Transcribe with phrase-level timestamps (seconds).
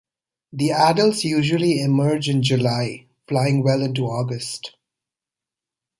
[0.51, 4.75] The adults usually emerge in July, flying well into August.